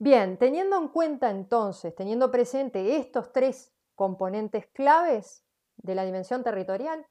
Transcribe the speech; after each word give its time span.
Bien, 0.00 0.36
teniendo 0.36 0.76
en 0.78 0.88
cuenta 0.88 1.28
entonces, 1.30 1.94
teniendo 1.94 2.30
presente 2.30 2.96
estos 2.96 3.32
tres 3.32 3.72
componentes 3.96 4.66
claves 4.68 5.44
de 5.76 5.96
la 5.96 6.04
dimensión 6.04 6.44
territorial, 6.44 7.04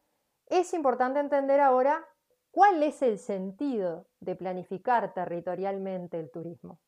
es 0.46 0.74
importante 0.74 1.20
entender 1.20 1.60
ahora 1.60 2.06
cuál 2.50 2.82
es 2.84 3.02
el 3.02 3.20
sentido 3.20 4.08
de 4.22 4.36
planificar 4.36 5.14
territorialmente 5.14 6.18
el 6.18 6.32
turismo. 6.32 6.80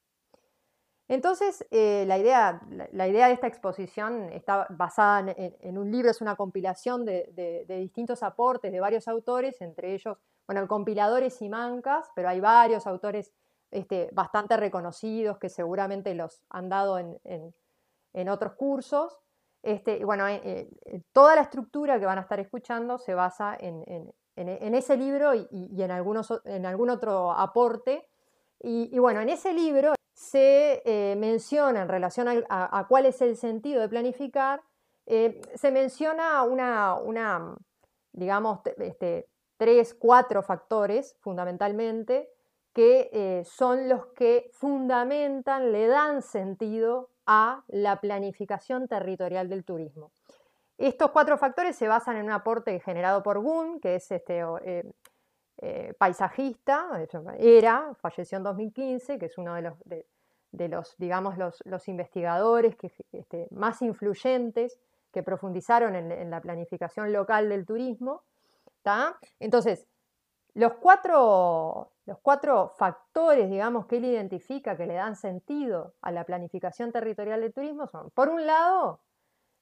Entonces, 1.10 1.66
eh, 1.72 2.06
la, 2.08 2.18
idea, 2.18 2.62
la, 2.92 3.08
idea, 3.08 3.28
de 3.28 3.34
esta 3.34 3.48
exposición 3.48 4.30
está 4.32 4.68
basada 4.70 5.34
en, 5.36 5.78
un 5.78 5.92
libro, 5.92 6.12
es 6.12 6.22
una 6.22 6.36
compilación 6.36 7.04
de, 7.04 7.66
distintos 7.68 8.22
aportes 8.22 8.72
de 8.72 8.80
varios 8.80 9.08
autores, 9.08 9.60
entre 9.60 9.96
ellos, 9.96 10.18
bueno, 10.48 10.62
el 10.62 10.68
compilador 10.68 11.24
es 11.24 11.34
Simancas, 11.34 12.10
pero 12.16 12.30
hay 12.30 12.40
varios 12.40 12.88
autores 12.88 13.34
este, 13.72 14.10
bastante 14.14 14.58
reconocidos 14.58 15.38
que 15.38 15.50
seguramente 15.50 16.14
los 16.16 16.44
han 16.50 16.70
dado 16.70 17.00
en, 17.00 18.30
otros 18.30 18.54
cursos. 18.54 19.18
Este, 19.62 20.04
bueno, 20.06 20.28
eh, 20.28 20.42
eh, 20.86 21.02
toda 21.12 21.36
la 21.36 21.42
estructura 21.42 22.00
que 22.00 22.06
van 22.06 22.18
a 22.18 22.22
estar 22.22 22.40
escuchando 22.40 22.98
se 22.98 23.14
basa 23.14 23.58
en, 23.60 24.14
ese 24.36 24.98
libro 24.98 25.34
y, 25.36 25.48
en, 25.82 25.92
algunos, 25.92 26.34
en 26.46 26.66
algún 26.66 26.90
otro 26.90 27.32
aporte. 27.32 28.08
y 28.62 28.98
bueno, 29.00 29.22
en 29.22 29.30
ese 29.30 29.54
libro 29.54 29.94
se 30.20 30.82
eh, 30.84 31.16
menciona 31.16 31.82
en 31.82 31.88
relación 31.88 32.28
a, 32.50 32.86
cuál 32.90 33.06
es 33.06 33.22
el 33.22 33.38
sentido 33.38 33.80
de 33.80 33.88
planificar, 33.88 34.62
eh, 35.06 35.40
se 35.56 35.72
menciona 35.72 36.44
una, 36.44 37.56
digamos, 38.12 38.60
este, 38.80 39.30
tres, 39.56 39.94
cuatro 39.94 40.44
factores 40.44 41.16
fundamentalmente 41.22 42.30
que 42.80 43.10
eh, 43.12 43.44
son 43.44 43.90
los 43.90 44.06
que 44.16 44.50
fundamentan, 44.54 45.74
le 45.74 45.88
dan 45.88 46.22
sentido 46.22 47.10
a 47.26 47.66
la 47.68 48.00
planificación 48.00 48.88
territorial 48.88 49.50
del 49.50 49.66
turismo. 49.66 50.14
Estos 50.78 51.12
cuatro 51.12 51.38
factores 51.38 51.76
se 51.76 51.90
basan 51.90 52.16
en 52.16 52.28
un 52.28 52.32
aporte 52.32 52.80
generado 52.80 53.22
por 53.22 53.40
Gunn, 53.40 53.82
que 53.82 53.96
es 53.96 54.10
este, 54.12 54.46
eh, 55.58 55.94
paisajista, 55.98 57.06
era, 57.38 57.96
falleció 57.96 58.38
en 58.38 58.46
2015, 58.46 59.20
que 59.20 59.26
es 59.26 59.38
uno 59.38 59.56
de 59.56 59.62
los, 59.62 59.74
de, 59.84 60.70
los 60.70 60.96
digamos, 60.98 61.38
los, 61.38 61.88
investigadores 61.90 62.78
que, 62.78 62.94
este, 63.12 63.50
más 63.52 63.82
influyentes 63.82 64.80
que 65.12 65.22
profundizaron 65.22 65.98
en, 65.98 66.30
la 66.30 66.40
planificación 66.40 67.12
local 67.12 67.50
del 67.50 67.66
turismo. 67.66 68.24
Entonces, 69.42 69.86
los 70.54 70.74
cuatro, 70.74 71.92
los 72.10 72.20
cuatro 72.20 72.74
factores, 72.78 73.50
digamos, 73.50 73.86
que 73.86 73.98
él 73.98 74.06
identifica 74.06 74.76
que 74.76 74.86
le 74.86 74.96
dan 74.96 75.16
sentido 75.16 75.94
a 76.02 76.12
la 76.12 76.26
planificación 76.26 76.92
territorial 76.92 77.40
del 77.42 77.54
turismo 77.54 77.88
son, 77.88 78.10
por 78.12 78.28
un 78.30 78.46
lado, 78.46 79.02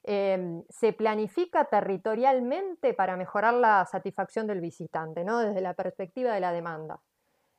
Em, 0.04 0.64
se 0.70 0.92
planifica 0.92 1.66
territorialmente 1.66 2.94
para 2.94 3.16
mejorar 3.16 3.52
la 3.52 3.84
satisfacción 3.84 4.46
del 4.46 4.60
visitante, 4.60 5.24
¿no? 5.24 5.38
desde 5.38 5.60
la 5.60 5.74
perspectiva 5.74 6.32
de 6.32 6.40
la 6.40 6.52
demanda. 6.52 7.00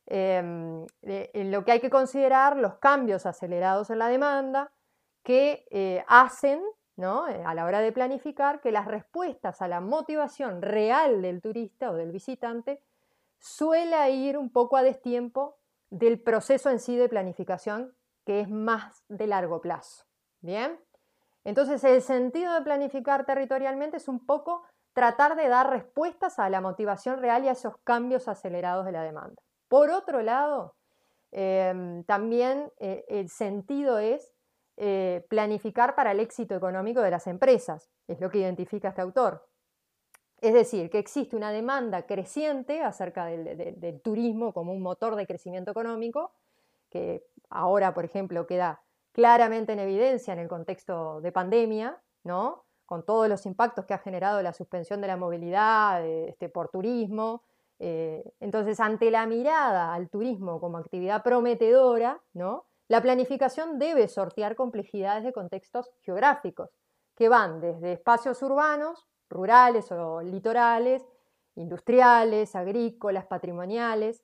Em, 0.08 0.88
lo 1.34 1.64
que 1.64 1.72
hay 1.72 1.80
que 1.80 1.92
considerar 1.92 2.58
los 2.58 2.80
cambios 2.80 3.28
acelerados 3.28 3.92
en 3.92 4.00
la 4.00 4.08
demanda 4.08 4.72
que 5.22 5.66
eh, 5.70 6.04
hacen 6.08 6.64
¿no? 6.96 7.28
Eh, 7.28 7.44
a 7.46 7.54
la 7.54 7.66
hora 7.66 7.82
de 7.82 7.92
planificar 7.92 8.60
que 8.62 8.72
las 8.72 8.88
respuestas 8.88 9.62
a 9.62 9.68
la 9.68 9.80
motivación 9.80 10.62
real 10.62 11.22
del 11.22 11.42
turista 11.42 11.92
o 11.92 11.94
del 11.94 12.12
visitante 12.12 12.82
suele 13.40 14.12
ir 14.12 14.38
un 14.38 14.52
poco 14.52 14.78
a 14.78 14.84
destiempo 14.84 15.58
del 15.90 16.22
proceso 16.22 16.70
en 16.70 16.80
sí 16.80 16.96
de 16.96 17.10
planificación 17.10 17.96
que 18.26 18.42
es 18.42 18.50
más 18.50 19.04
de 19.08 19.28
largo 19.28 19.62
plazo. 19.62 20.06
Bien. 20.42 20.80
Entonces, 21.44 21.84
el 21.84 22.02
sentido 22.02 22.54
de 22.54 22.62
planificar 22.62 23.26
territorialmente 23.26 23.98
es 23.98 24.08
un 24.08 24.26
poco 24.26 24.64
tratar 24.94 25.36
de 25.36 25.48
dar 25.48 25.70
respuestas 25.70 26.40
a 26.40 26.50
la 26.50 26.62
motivación 26.62 27.20
real 27.20 27.44
y 27.44 27.48
a 27.48 27.54
esos 27.54 27.78
cambios 27.84 28.28
acelerados 28.28 28.86
de 28.86 28.92
la 28.92 29.04
demanda. 29.04 29.42
Por 29.68 29.90
otro 29.90 30.22
lado, 30.22 30.76
em, 31.32 32.04
también 32.04 32.72
eh, 32.78 33.06
el 33.08 33.30
sentido 33.30 34.00
es 34.00 34.34
eh, 34.78 35.26
planificar 35.30 35.96
para 35.96 36.12
el 36.12 36.20
éxito 36.20 36.56
económico 36.56 37.02
de 37.02 37.12
las 37.12 37.28
empresas, 37.28 37.90
es 38.08 38.20
lo 38.22 38.30
que 38.30 38.40
identifica 38.40 38.90
este 38.90 39.02
autor. 39.02 39.49
Es 40.42 40.54
decir, 40.54 40.90
que 40.90 41.00
existe 41.00 41.36
una 41.36 41.52
demanda 41.52 42.04
creciente 42.04 42.82
acerca 42.82 43.26
del 43.26 44.02
turismo 44.02 44.54
como 44.54 44.72
un 44.72 44.82
motor 44.82 45.16
de 45.16 45.28
crecimiento 45.28 45.72
económico, 45.72 46.32
que 46.90 47.26
ahora, 47.50 47.94
por 47.94 48.06
ejemplo, 48.06 48.48
queda 48.48 48.82
claramente 49.12 49.74
en 49.74 49.80
evidencia 49.80 50.34
en 50.34 50.40
el 50.40 50.48
contexto 50.48 51.20
de 51.22 51.32
pandemia, 51.32 52.02
¿no? 52.24 52.64
con 52.86 53.04
todos 53.06 53.30
los 53.30 53.46
impactos 53.46 53.86
que 53.86 53.94
ha 53.94 54.00
generado 54.00 54.42
la 54.42 54.54
suspensión 54.54 55.02
de 55.02 55.08
la 55.08 55.18
movilidad 55.18 56.04
este, 56.08 56.50
por 56.50 56.70
turismo. 56.70 57.44
Eh, 57.78 58.34
entonces, 58.40 58.80
ante 58.80 59.12
la 59.12 59.28
mirada 59.28 59.94
al 59.94 60.10
turismo 60.10 60.60
como 60.60 60.78
actividad 60.78 61.22
prometedora, 61.22 62.20
¿no? 62.34 62.66
la 62.88 63.02
planificación 63.02 63.78
debe 63.78 64.08
sortear 64.08 64.56
complejidades 64.56 65.24
de 65.24 65.34
contextos 65.34 65.92
geográficos, 66.02 66.72
que 67.16 67.30
van 67.30 67.62
desde 67.62 67.94
espacios 67.94 68.42
urbanos, 68.42 69.06
rurales 69.30 69.92
o 69.92 70.22
litorales, 70.22 71.06
industriales, 71.56 72.56
agrícolas, 72.56 73.26
patrimoniales, 73.26 74.24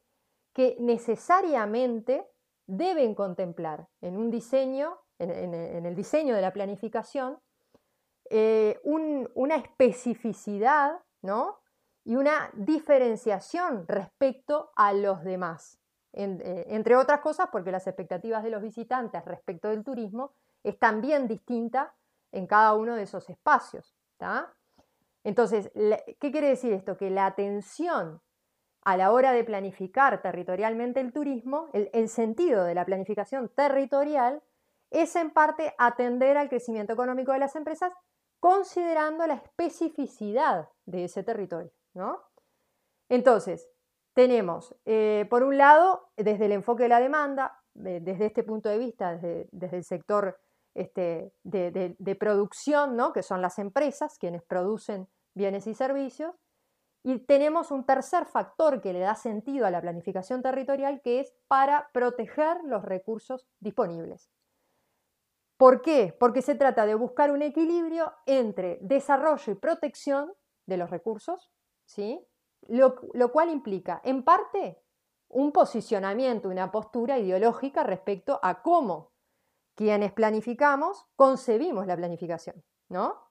que 0.53 0.77
necesariamente 0.79 2.25
deben 2.65 3.13
contemplar 3.13 3.87
en 4.01 4.17
un 4.17 4.31
diseño, 4.31 4.97
en, 5.19 5.85
el 5.85 5.95
diseño 5.95 6.35
de 6.35 6.41
la 6.41 6.53
planificación, 6.53 7.39
eh, 8.29 8.79
una 8.83 9.55
especificidad 9.55 10.99
¿no? 11.21 11.59
y 12.03 12.15
una 12.15 12.49
diferenciación 12.53 13.87
respecto 13.87 14.71
a 14.75 14.93
los 14.93 15.23
demás. 15.23 15.79
Eh, 16.13 16.65
entre 16.69 16.95
otras 16.95 17.19
cosas, 17.19 17.49
porque 17.51 17.71
las 17.71 17.87
expectativas 17.87 18.41
de 18.43 18.49
los 18.49 18.61
visitantes 18.61 19.25
respecto 19.25 19.67
del 19.67 19.83
turismo 19.83 20.31
están 20.63 21.01
bien 21.01 21.27
distintas 21.27 21.91
en 22.31 22.47
cada 22.47 22.73
uno 22.73 22.95
de 22.95 23.03
esos 23.03 23.29
espacios. 23.29 23.93
Entonces, 25.25 25.71
¿qué 25.73 26.31
quiere 26.31 26.49
decir 26.49 26.71
esto? 26.71 26.97
Que 26.97 27.09
la 27.09 27.25
atención 27.25 28.21
a 28.83 28.95
la 28.95 29.11
hora 29.11 29.33
de 29.33 29.43
planificar 29.43 30.21
territorialmente 30.21 30.99
el 30.99 31.11
turismo, 31.11 31.67
el, 31.73 32.09
sentido 32.09 32.63
de 32.63 32.75
la 32.75 32.85
planificación 32.85 33.49
territorial 33.49 34.43
es 34.91 35.15
en 35.15 35.31
parte 35.31 35.73
atender 35.79 36.37
al 36.37 36.47
crecimiento 36.47 36.93
económico 36.93 37.31
de 37.31 37.39
las 37.39 37.55
empresas 37.55 37.91
considerando 38.39 39.25
la 39.25 39.33
especificidad 39.33 40.69
de 40.85 41.05
ese 41.05 41.23
territorio. 41.23 41.71
Entonces, 43.09 43.67
tenemos, 44.13 44.75
eh, 44.85 45.25
por 45.27 45.41
un 45.41 45.57
lado, 45.57 46.11
desde 46.17 46.45
el 46.45 46.51
enfoque 46.51 46.83
de 46.83 46.89
la 46.89 46.99
demanda, 46.99 47.63
desde 47.73 48.27
este 48.27 48.43
punto 48.43 48.69
de 48.69 48.77
vista, 48.77 49.17
desde, 49.17 49.75
el 49.75 49.83
sector 49.83 50.39
este, 50.75 51.33
de, 51.41 51.95
de, 51.97 52.15
producción, 52.15 52.95
¿no? 52.95 53.11
que 53.11 53.23
son 53.23 53.41
las 53.41 53.57
empresas, 53.57 54.19
quienes 54.19 54.43
producen 54.43 55.07
bienes 55.35 55.67
y 55.67 55.75
servicios, 55.75 56.35
y 57.03 57.19
tenemos 57.19 57.69
un 57.69 57.85
tercer 57.85 58.25
factor 58.25 58.81
que 58.81 58.91
le 58.91 58.99
da 58.99 59.13
sentido 59.13 59.67
a 59.67 59.71
la 59.71 59.81
planificación 59.81 60.41
territorial, 60.41 61.01
que 61.03 61.19
es 61.19 61.35
para 61.47 61.89
proteger 61.93 62.63
los 62.63 62.83
recursos 62.83 63.47
disponibles. 63.59 64.31
¿Por 65.57 65.81
qué? 65.81 66.15
Porque 66.19 66.41
se 66.41 66.55
trata 66.55 66.85
de 66.87 66.95
buscar 66.95 67.31
un 67.31 67.43
equilibrio 67.43 68.11
entre 68.25 68.79
desarrollo 68.81 69.53
y 69.53 69.55
protección 69.55 70.33
de 70.65 70.77
los 70.77 70.89
recursos, 70.89 71.51
¿sí? 71.85 72.25
lo, 72.67 72.95
lo 73.13 73.31
cual 73.31 73.49
implica, 73.51 74.01
en 74.03 74.23
parte, 74.23 74.81
un 75.29 75.51
posicionamiento, 75.51 76.49
una 76.49 76.71
postura 76.71 77.19
ideológica 77.19 77.83
respecto 77.83 78.39
a 78.41 78.61
cómo 78.61 79.11
quienes 79.75 80.13
planificamos 80.13 81.05
concebimos 81.15 81.85
la 81.87 81.97
planificación, 81.97 82.63
¿no? 82.89 83.24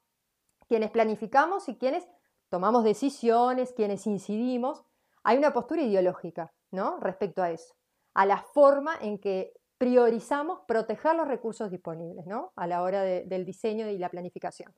Quienes 0.68 0.90
planificamos 0.90 1.68
y 1.68 1.76
quienes 1.76 2.06
tomamos 2.48 2.84
decisiones, 2.84 3.72
quienes 3.72 4.06
incidimos, 4.06 4.84
hay 5.22 5.38
una 5.38 5.52
postura 5.52 5.82
ideológica 5.82 6.52
¿no? 6.70 6.98
respecto 7.00 7.42
a 7.42 7.50
eso, 7.50 7.74
a 8.14 8.26
la 8.26 8.38
forma 8.38 8.96
en 9.00 9.18
que 9.18 9.52
priorizamos 9.78 10.60
proteger 10.66 11.16
los 11.16 11.26
recursos 11.26 11.70
disponibles 11.70 12.26
¿no? 12.26 12.52
a 12.56 12.66
la 12.66 12.82
hora 12.82 13.02
del 13.02 13.44
diseño 13.44 13.88
y 13.88 13.98
la 13.98 14.08
planificación. 14.08 14.74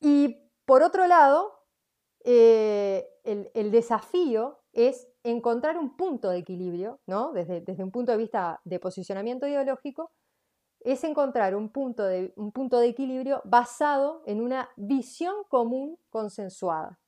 Y 0.00 0.48
por 0.64 0.82
otro 0.82 1.06
lado, 1.06 1.66
eh, 2.24 3.08
el, 3.24 3.70
desafío 3.70 4.60
es 4.72 5.08
encontrar 5.22 5.76
un 5.78 5.96
punto 5.96 6.30
de 6.30 6.38
equilibrio, 6.38 7.00
¿no? 7.06 7.32
desde, 7.32 7.60
desde 7.60 7.82
un 7.82 7.90
punto 7.90 8.12
de 8.12 8.18
vista 8.18 8.60
de 8.64 8.78
posicionamiento 8.78 9.46
ideológico, 9.46 10.12
es 10.86 11.02
encontrar 11.02 11.56
un 11.56 11.68
punto, 11.68 12.04
de, 12.04 12.32
un 12.36 12.52
punto 12.52 12.78
de 12.78 12.86
equilibrio 12.86 13.42
basado 13.44 14.22
en 14.24 14.40
una 14.40 14.70
visión 14.76 15.34
común 15.48 15.98
consensuada. 16.10 17.00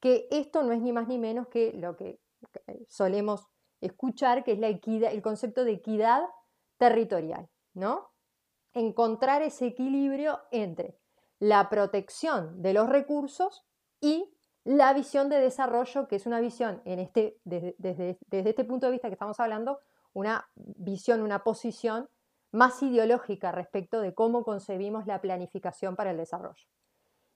Que 0.00 0.26
esto 0.32 0.64
no 0.64 0.72
es 0.72 0.80
ni 0.80 0.92
más 0.92 1.06
ni 1.06 1.16
menos 1.16 1.46
que 1.46 1.72
lo 1.74 1.96
que 1.96 2.20
eh, 2.66 2.84
solemos 2.88 3.46
escuchar, 3.80 4.42
que 4.42 4.52
es 4.52 4.58
la 4.58 4.66
equidad, 4.66 5.12
el 5.12 5.22
concepto 5.22 5.64
de 5.64 5.72
equidad 5.72 6.24
territorial, 6.76 7.48
¿no? 7.72 8.10
Encontrar 8.72 9.42
ese 9.42 9.66
equilibrio 9.66 10.40
entre 10.50 10.98
la 11.38 11.68
protección 11.68 12.60
de 12.60 12.72
los 12.72 12.88
recursos 12.88 13.64
y 14.00 14.28
la 14.64 14.92
visión 14.92 15.28
de 15.28 15.38
desarrollo, 15.38 16.08
que 16.08 16.16
es 16.16 16.26
una 16.26 16.40
visión, 16.40 16.82
en 16.84 16.98
este, 16.98 17.38
desde, 17.44 17.76
desde, 17.78 18.18
este 18.50 18.64
punto 18.64 18.86
de 18.86 18.92
vista 18.92 19.08
que 19.08 19.14
estamos 19.14 19.38
hablando, 19.38 19.78
una 20.14 20.50
visión, 20.56 21.22
una 21.22 21.44
posición 21.44 22.08
más 22.52 22.82
ideológica 22.82 23.52
respecto 23.52 24.00
de 24.00 24.14
cómo 24.14 24.44
concebimos 24.44 25.06
la 25.06 25.20
planificación 25.20 25.96
para 25.96 26.10
el 26.10 26.16
desarrollo. 26.16 26.66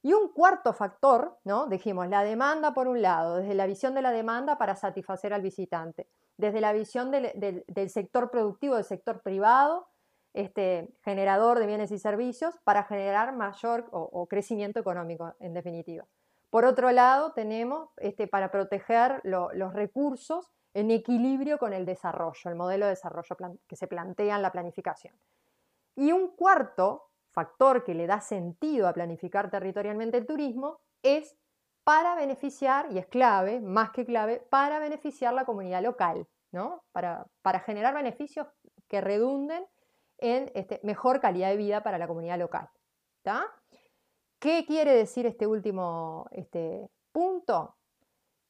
Y 0.02 0.12
un 0.12 0.28
cuarto 0.28 0.74
factor, 0.74 1.38
¿no? 1.44 1.66
Dijimos, 1.66 2.08
la 2.08 2.24
demanda 2.24 2.74
por 2.74 2.88
un 2.88 3.00
lado, 3.00 3.36
desde 3.36 3.54
la 3.54 3.66
visión 3.66 3.94
de 3.94 4.02
la 4.02 4.12
demanda 4.12 4.58
para 4.58 4.76
satisfacer 4.76 5.32
al 5.32 5.40
visitante, 5.40 6.08
desde 6.36 6.60
la 6.60 6.74
visión 6.74 7.10
del, 7.10 7.64
sector 7.88 8.30
productivo, 8.30 8.74
del 8.74 8.84
sector 8.84 9.22
privado, 9.22 9.88
este, 10.34 10.92
generador 11.04 11.58
de 11.58 11.66
bienes 11.66 11.90
y 11.90 11.98
servicios, 11.98 12.54
para 12.64 12.84
generar 12.84 13.34
mayor 13.34 13.88
o, 13.92 14.26
crecimiento 14.26 14.78
económico, 14.78 15.34
en 15.40 15.54
definitiva. 15.54 16.04
Por 16.50 16.66
otro 16.66 16.90
lado, 16.90 17.32
tenemos 17.32 17.88
este, 17.96 18.26
para 18.26 18.50
proteger 18.50 19.22
los 19.24 19.72
recursos 19.72 20.50
en 20.74 20.90
equilibrio 20.90 21.58
con 21.58 21.72
el 21.72 21.86
desarrollo, 21.86 22.50
el 22.50 22.56
modelo 22.56 22.86
de 22.86 22.90
desarrollo 22.90 23.36
que 23.66 23.76
se 23.76 23.86
plantea 23.86 24.36
en 24.36 24.42
la 24.42 24.52
planificación. 24.52 25.16
Y 25.96 26.12
un 26.12 26.34
cuarto 26.34 27.10
factor 27.30 27.84
que 27.84 27.94
le 27.94 28.06
da 28.06 28.20
sentido 28.20 28.88
a 28.88 28.92
planificar 28.92 29.50
territorialmente 29.50 30.18
el 30.18 30.26
turismo 30.26 30.80
es 31.02 31.36
para 31.84 32.14
beneficiar, 32.14 32.90
y 32.90 32.98
es 32.98 33.06
clave, 33.06 33.60
más 33.60 33.90
que 33.90 34.04
clave, 34.04 34.40
para 34.50 34.78
beneficiar 34.78 35.34
la 35.34 35.44
comunidad 35.44 35.82
local, 35.82 36.26
¿no? 36.50 36.82
Para, 36.92 37.26
generar 37.64 37.94
beneficios 37.94 38.46
que 38.88 39.00
redunden 39.00 39.66
en 40.18 40.50
este, 40.54 40.80
mejor 40.82 41.20
calidad 41.20 41.50
de 41.50 41.56
vida 41.56 41.82
para 41.82 41.98
la 41.98 42.06
comunidad 42.06 42.38
local. 42.38 42.70
¿Qué 44.38 44.64
quiere 44.66 44.94
decir 44.94 45.26
este 45.26 45.46
último 45.46 46.26
este, 46.30 46.90
punto? 47.12 47.76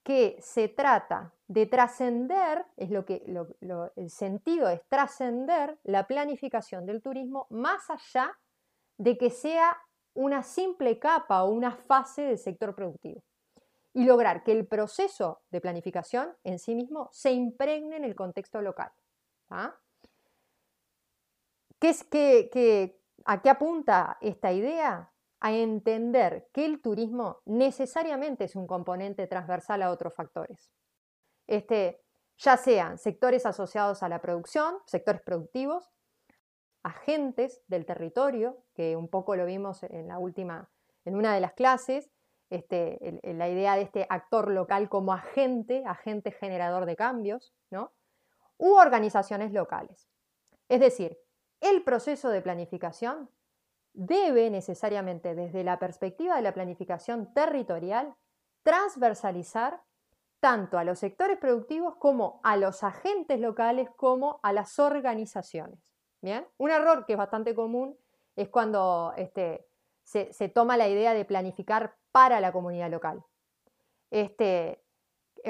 Que 0.05 0.37
se 0.41 0.69
trata 0.69 1.33
de 1.49 1.67
trascender, 1.67 2.65
es 2.77 2.91
lo 2.91 3.05
que 3.05 3.25
el 3.97 4.11
sentido 4.11 4.69
es 4.69 4.87
trascender 4.89 5.79
la 5.83 6.07
planificación 6.07 6.87
del 6.87 7.03
turismo 7.03 7.49
más 7.51 7.91
allá 7.91 8.39
de 8.97 9.19
que 9.19 9.31
sea 9.31 9.77
una 10.15 10.43
simple 10.43 10.99
capa 10.99 11.43
o 11.43 11.51
una 11.51 11.73
fase 11.73 12.23
del 12.23 12.39
sector 12.39 12.75
productivo 12.75 13.23
y 13.95 14.05
lograr 14.05 14.43
que 14.43 14.53
el 14.53 14.67
proceso 14.67 15.43
de 15.51 15.61
planificación 15.61 16.37
en 16.43 16.59
sí 16.59 16.75
mismo 16.75 17.09
se 17.13 17.33
impregne 17.33 17.97
en 17.97 18.05
el 18.05 18.15
contexto 18.15 18.61
local. 18.61 18.91
¿ah? 19.51 19.77
¿Qué 21.79 21.91
es, 21.91 22.05
que, 22.05 23.01
¿A 23.25 23.41
qué 23.41 23.51
apunta 23.51 24.19
esta 24.21 24.53
idea? 24.53 25.13
A 25.45 25.53
entender 25.53 26.49
que 26.55 26.65
el 26.65 26.81
turismo 26.81 27.43
necesariamente 27.45 28.45
es 28.45 28.57
un 28.57 28.67
componente 28.67 29.27
transversal 29.27 29.83
a 29.83 29.91
otros 29.91 30.15
factores. 30.15 30.71
Este, 31.47 32.01
ya 32.39 32.57
sean 32.57 32.97
sectores 32.97 33.45
asociados 33.45 34.03
a 34.03 34.09
la 34.09 34.23
producción, 34.23 34.77
sectores 34.87 35.21
productivos, 35.21 35.91
agentes 36.83 37.61
del 37.67 37.85
territorio, 37.85 38.65
que 38.73 38.97
un 38.97 39.09
poco 39.09 39.37
lo 39.37 39.45
vimos 39.45 39.83
en 39.83 40.09
la 40.09 40.19
última, 40.19 40.71
en 41.05 41.15
una 41.15 41.35
de 41.35 41.41
las 41.41 41.53
clases, 41.53 42.11
este, 42.49 43.21
la 43.23 43.49
idea 43.51 43.77
de 43.77 43.83
este 43.83 44.07
actor 44.09 44.51
local 44.51 44.89
como 44.89 45.13
agente, 45.13 45.85
agente 45.85 46.33
generador 46.33 46.87
de 46.87 46.97
cambios, 46.97 47.53
¿no? 47.71 47.93
u 48.57 48.73
organizaciones 48.77 49.53
locales. 49.53 50.09
Es 50.71 50.81
decir, 50.81 51.19
el 51.61 51.85
proceso 51.85 52.31
de 52.31 52.41
planificación 52.41 53.29
debe 53.95 54.51
necesariamente, 54.51 55.35
desde 55.35 55.65
la 55.65 55.79
perspectiva 55.79 56.37
de 56.37 56.43
la 56.43 56.53
planificación 56.53 57.33
territorial, 57.33 58.15
transversalizar 58.63 59.83
tanto 60.41 60.77
a 60.77 60.85
los 60.85 60.99
sectores 60.99 61.39
productivos 61.39 61.97
como 61.97 62.41
a 62.45 62.57
los 62.57 62.85
agentes 62.85 63.41
locales 63.41 63.89
como 63.97 64.41
a 64.43 64.53
las 64.53 64.79
organizaciones. 64.79 65.95
Un 66.59 66.71
error 66.71 67.05
que 67.07 67.15
es 67.15 67.19
bastante 67.19 67.55
común 67.55 67.97
es 68.37 68.49
cuando 68.49 69.13
este, 69.17 69.67
se, 70.03 70.49
toma 70.49 70.77
la 70.77 70.89
idea 70.89 71.15
de 71.15 71.25
planificar 71.25 71.97
para 72.13 72.41
la 72.41 72.53
comunidad 72.53 72.91
local. 72.91 73.23
Este, 74.11 74.83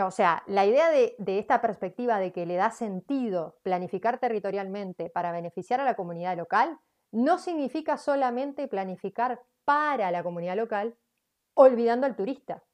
o 0.03 0.11
sea, 0.11 0.43
la 0.47 0.67
idea 0.67 0.91
de, 0.91 1.17
esta 1.27 1.61
perspectiva 1.61 2.19
de 2.19 2.33
que 2.33 2.47
le 2.47 2.57
da 2.57 2.71
sentido 2.71 3.59
planificar 3.63 4.19
territorialmente 4.19 5.11
para 5.11 5.33
beneficiar 5.33 5.81
a 5.81 5.85
la 5.85 5.95
comunidad 5.95 6.37
local 6.37 6.79
no 7.15 7.39
significa 7.39 7.97
solamente 7.97 8.67
planificar 8.67 9.41
para 9.65 10.11
la 10.11 10.25
comunidad 10.25 10.57
local, 10.57 10.97
olvidando 11.55 12.07
al 12.07 12.17
turista, 12.17 12.65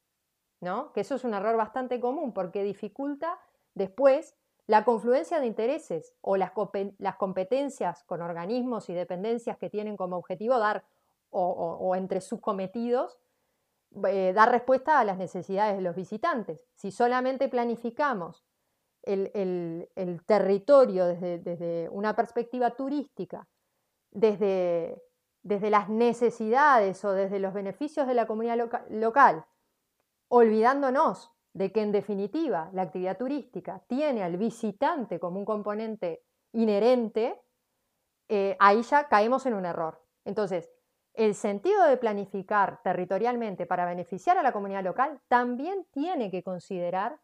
¿no? 0.60 0.92
Que 0.92 1.02
eso 1.02 1.16
es 1.16 1.24
un 1.24 1.34
error 1.34 1.56
bastante 1.56 2.00
común 2.00 2.32
porque 2.32 2.64
dificulta 2.64 3.38
después 3.74 4.34
la 4.66 4.84
confluencia 4.84 5.40
de 5.40 5.46
intereses 5.46 6.14
o 6.22 6.38
las, 6.38 6.52
competencias 7.18 8.02
con 8.04 8.22
organismos 8.22 8.88
y 8.88 8.94
dependencias 8.94 9.58
que 9.58 9.68
tienen 9.68 9.96
como 9.96 10.16
objetivo 10.16 10.58
dar 10.58 10.84
o, 11.32 11.94
entre 11.94 12.20
sus 12.20 12.40
cometidos 12.40 13.18
eh, 14.08 14.32
dar 14.34 14.50
respuesta 14.50 14.98
a 14.98 15.04
las 15.04 15.18
necesidades 15.18 15.76
de 15.76 15.82
los 15.82 15.94
visitantes. 15.94 16.64
Si 16.76 16.90
solamente 16.90 17.48
planificamos 17.48 18.44
el, 19.02 19.88
territorio 20.26 21.06
desde, 21.06 21.88
una 21.90 22.16
perspectiva 22.16 22.70
turística, 22.70 23.46
desde, 24.10 25.02
las 25.42 25.88
necesidades 25.88 27.04
o 27.04 27.12
desde 27.12 27.38
los 27.38 27.54
beneficios 27.54 28.06
de 28.06 28.14
la 28.14 28.26
comunidad 28.26 28.58
local, 28.90 29.44
olvidándonos 30.28 31.32
de 31.52 31.72
que 31.72 31.82
en 31.82 31.92
definitiva 31.92 32.70
la 32.72 32.82
actividad 32.82 33.18
turística 33.18 33.82
tiene 33.88 34.22
al 34.22 34.36
visitante 34.36 35.18
como 35.18 35.38
un 35.38 35.44
componente 35.44 36.24
inherente, 36.52 37.40
eh, 38.28 38.56
ahí 38.60 38.82
ya 38.82 39.08
caemos 39.08 39.46
en 39.46 39.54
un 39.54 39.66
error. 39.66 40.04
Entonces, 40.24 40.70
el 41.14 41.34
sentido 41.34 41.84
de 41.86 41.96
planificar 41.96 42.80
territorialmente 42.82 43.66
para 43.66 43.84
beneficiar 43.84 44.38
a 44.38 44.42
la 44.42 44.52
comunidad 44.52 44.84
local 44.84 45.20
también 45.28 45.86
tiene 45.90 46.30
que 46.30 46.42
considerar 46.42 47.18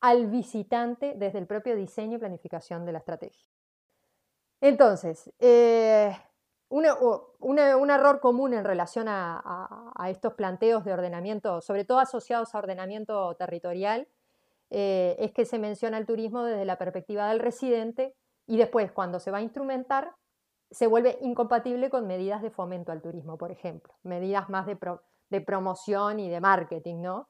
al 0.00 0.26
visitante 0.28 1.14
desde 1.16 1.38
el 1.38 1.46
propio 1.46 1.76
diseño 1.76 2.16
y 2.16 2.20
planificación 2.20 2.84
de 2.86 2.92
la 2.92 2.98
estrategia. 2.98 3.46
Entonces, 4.60 5.30
eh, 5.38 6.16
un 6.68 7.90
error 7.90 8.20
común 8.20 8.54
en 8.54 8.64
relación 8.64 9.06
a, 9.08 9.94
estos 10.08 10.34
planteos 10.34 10.84
de 10.84 10.92
ordenamiento, 10.92 11.60
sobre 11.60 11.84
todo 11.84 11.98
asociados 11.98 12.54
a 12.54 12.58
ordenamiento 12.58 13.34
territorial, 13.36 14.08
eh, 14.70 15.16
es 15.18 15.32
que 15.32 15.44
se 15.44 15.58
menciona 15.58 15.98
el 15.98 16.06
turismo 16.06 16.42
desde 16.42 16.64
la 16.64 16.78
perspectiva 16.78 17.28
del 17.28 17.38
residente 17.38 18.14
y 18.46 18.56
después 18.56 18.90
cuando 18.92 19.20
se 19.20 19.30
va 19.30 19.38
a 19.38 19.42
instrumentar 19.42 20.14
se 20.70 20.86
vuelve 20.88 21.18
incompatible 21.20 21.90
con 21.90 22.06
medidas 22.06 22.42
de 22.42 22.50
fomento 22.50 22.90
al 22.90 23.00
turismo, 23.00 23.38
por 23.38 23.52
ejemplo, 23.52 23.94
medidas 24.02 24.48
más 24.48 24.66
de, 24.66 25.40
promoción 25.40 26.18
y 26.18 26.28
de 26.28 26.40
marketing, 26.40 27.02
¿no? 27.02 27.28